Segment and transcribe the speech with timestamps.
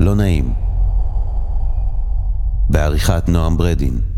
[0.00, 0.52] לא נעים.
[2.70, 4.09] בעריכת נועם ברדין.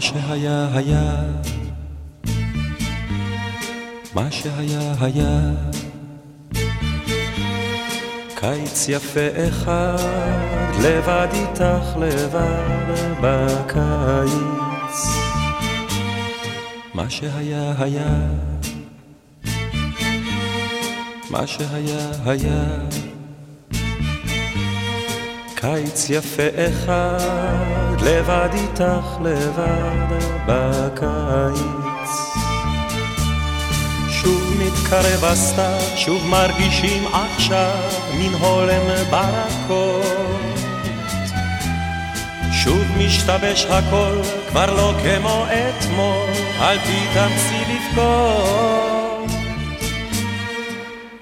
[0.00, 1.22] שהיה היה,
[4.14, 5.40] מה שהיה היה,
[8.34, 9.96] קיץ יפה אחד,
[10.82, 15.06] לבד איתך לבד בקיץ.
[16.94, 18.20] מה שהיה היה,
[21.30, 22.64] מה שהיה היה,
[25.60, 32.10] קיץ יפה אחד, לבד איתך לבד בקיץ.
[34.08, 37.78] שוב מתקרב הסתיו, שוב מרגישים עכשיו
[38.18, 40.58] מן הולם ברקות.
[42.52, 44.16] שוב משתבש הכל,
[44.48, 46.28] כבר לא כמו אתמול,
[46.60, 49.30] אל תתאמצי לבכות.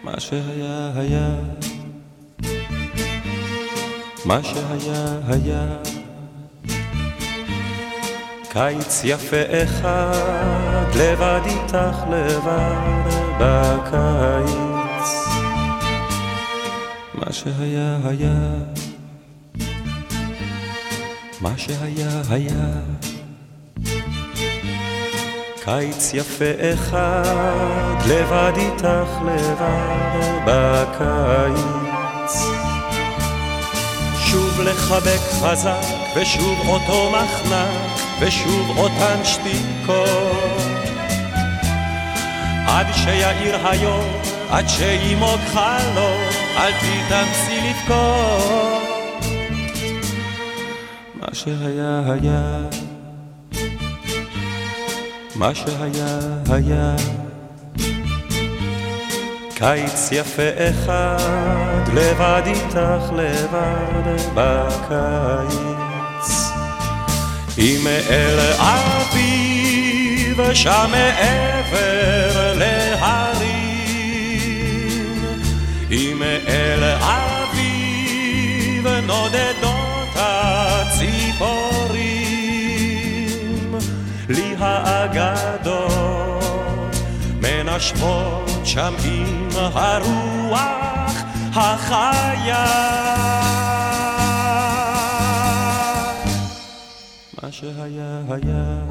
[0.05, 1.29] מה שהיה היה
[4.29, 5.67] מה שהיה היה
[8.49, 15.09] קיץ יפה אחד, לבד איתך לבד בקיץ.
[17.15, 18.39] מה שהיה היה,
[21.41, 22.81] מה שהיה היה
[25.65, 31.88] קיץ יפה אחד, לבד איתך לבד בקיץ.
[34.63, 35.83] לחבק חזק,
[36.17, 40.63] ושוב אותו מחנק, ושוב אותן שתיקות.
[42.67, 44.05] עד שיאיר היום,
[44.51, 46.21] עד שימוג חלום,
[46.57, 48.83] אל תתאמצי לבכות.
[51.15, 52.61] מה שהיה היה,
[55.37, 56.19] מה שהיה
[56.51, 56.97] היה.
[59.59, 66.29] קיץ יפה אחד, לבד איתך לבד בקיץ.
[67.59, 73.49] אם אל אביב שם מעבר להרים,
[75.91, 81.19] אם אל אביב נודדות הציפורים,
[84.29, 86.08] לי האגדות
[87.79, 91.23] מנשמות שם עם הרוח
[91.55, 92.67] החיה.
[97.43, 98.85] מה שהיה היה,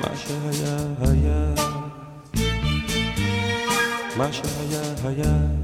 [0.00, 1.54] מה שהיה היה,
[4.16, 5.57] מה שהיה היה,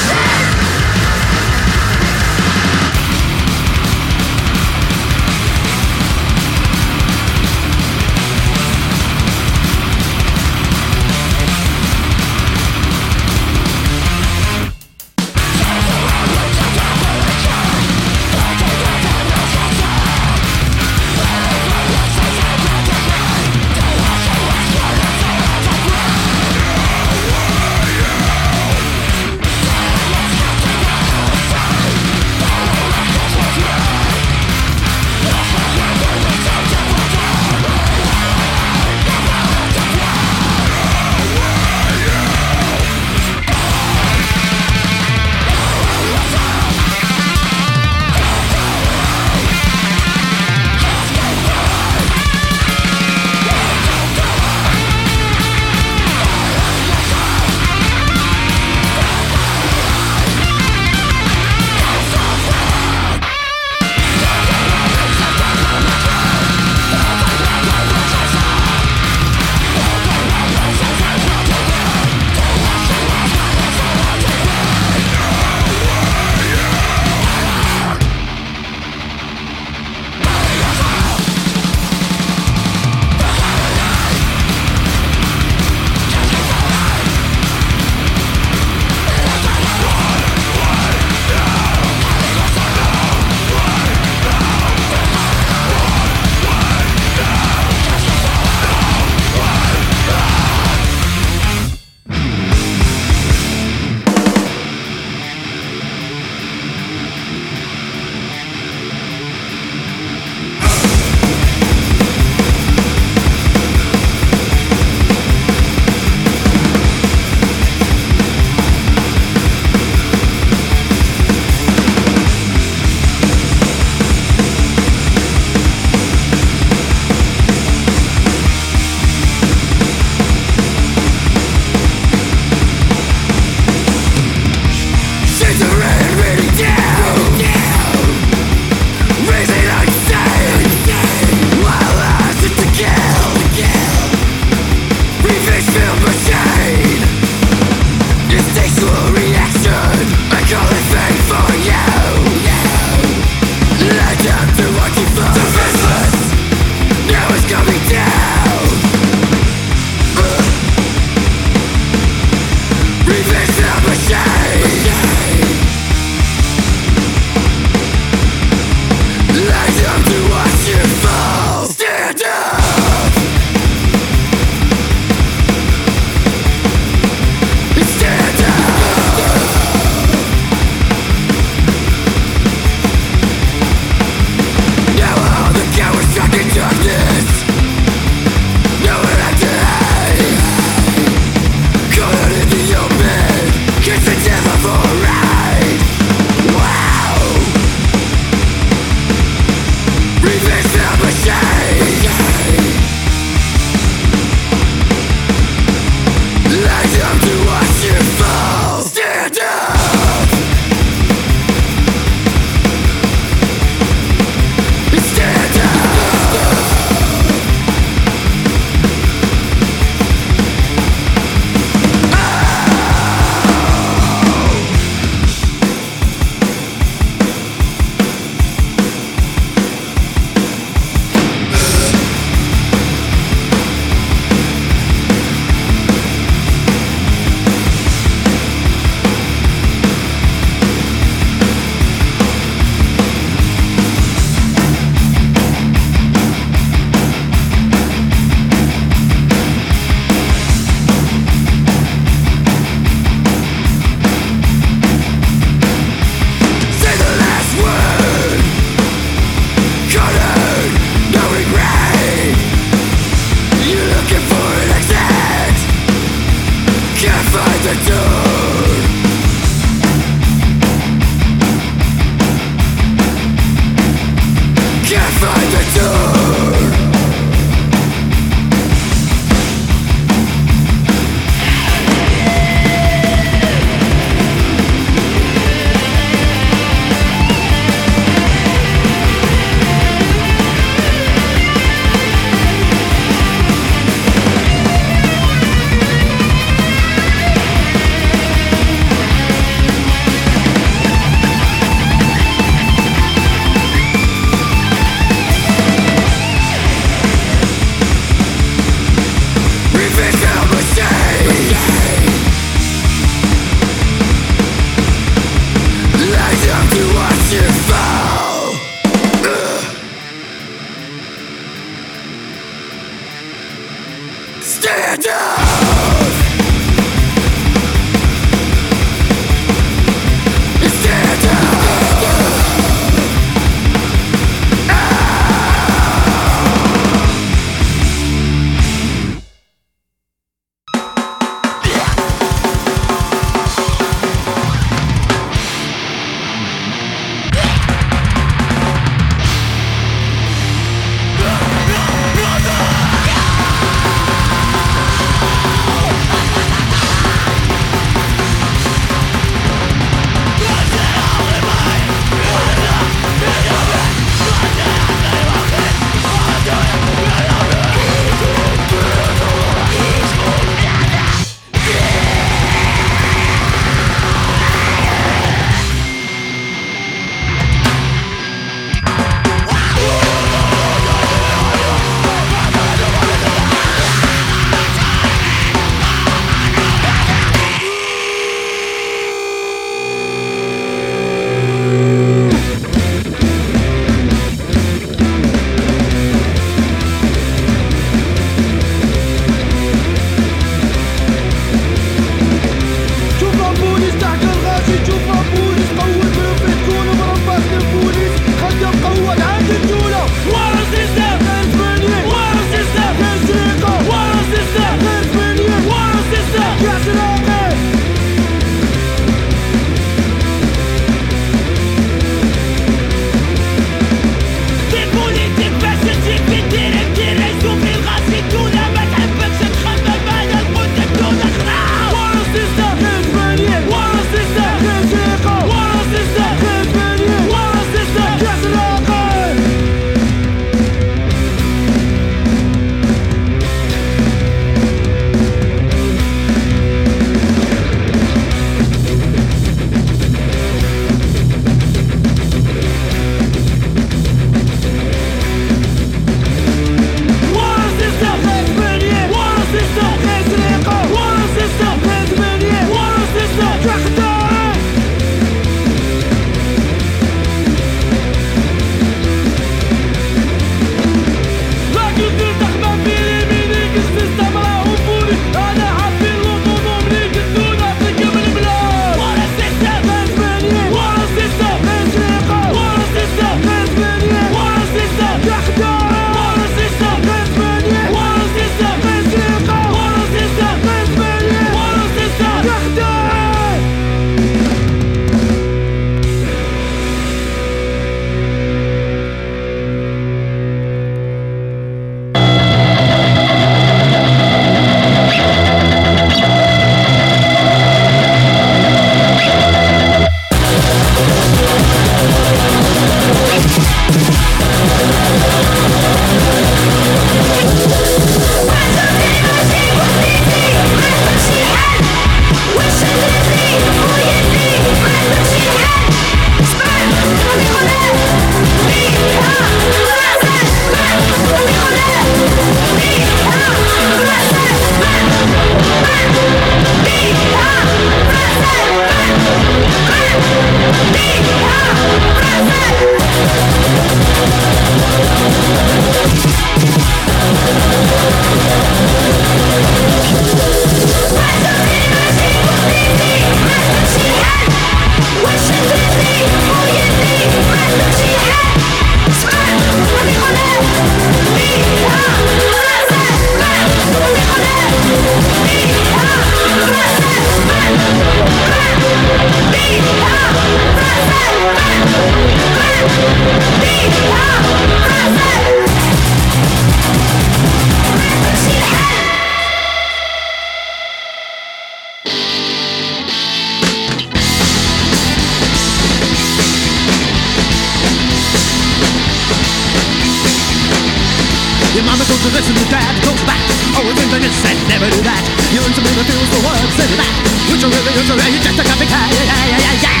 [592.80, 593.40] grab, go back.
[593.76, 595.22] Oh, Always in the midst and never do that.
[595.52, 597.14] You're into me, refuse the words and that.
[597.52, 599.08] Which are really, you're really just a copycat.
[599.12, 600.00] Yeah, yeah, yeah, yeah.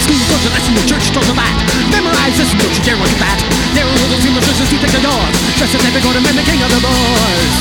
[0.00, 1.54] School goes to lesson, the church goes to that.
[1.92, 3.38] Memorize this, don't you dare look at that.
[3.76, 5.34] Narrow little those human churches take the doors.
[5.60, 7.54] Dress as every golden man, the king of the boys.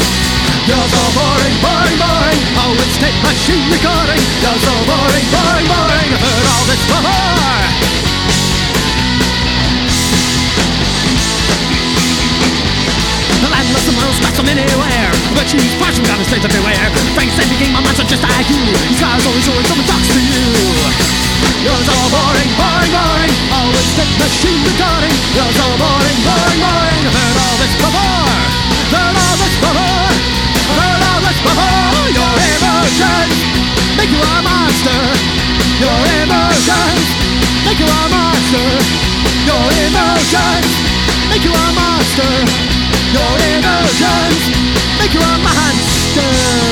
[0.69, 2.41] You're so boring, boring, boring.
[2.63, 4.23] Oh, it's tape machine recording.
[4.41, 6.09] You're so boring, boring, boring.
[6.15, 7.94] Heard all this before.
[13.55, 17.31] The landless and most some anywhere But she's partial got a state to beware Frank
[17.39, 18.59] said he came a monster just like you.
[18.83, 20.43] His car's always showing someone talks to you.
[21.63, 23.31] You're so boring, boring, boring.
[23.55, 27.03] Always take machine recording You're so boring, boring, boring.
[27.15, 28.35] Heard all this before.
[28.91, 30.11] Heard all this before.
[30.75, 32.11] Heard all this before.
[32.11, 33.39] Your emotions
[33.95, 34.99] Make you a monster.
[35.79, 37.07] Your emotions
[37.63, 38.67] Make you a monster.
[39.47, 40.71] Your emotions
[41.31, 42.84] Make you a monster
[43.15, 44.43] your emotions
[44.99, 46.65] Make you a monster.